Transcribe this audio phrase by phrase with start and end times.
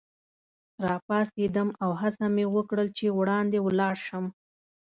[0.85, 4.25] راپاڅېدم او هڅه مې وکړل چي وړاندي ولاړ شم.